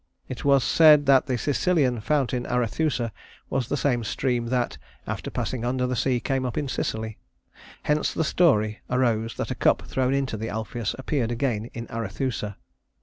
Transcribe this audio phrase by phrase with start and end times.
[0.27, 3.11] It was said that the Sicilian fountain Arethusa
[3.51, 7.19] was the same stream that, after passing under the sea, came up again in Sicily.
[7.83, 12.57] Hence the story arose that a cup thrown into the Alpheus appeared again in Arethusa.